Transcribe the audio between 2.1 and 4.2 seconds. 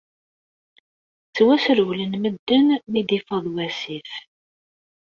medden mi d-ifaḍ wasif.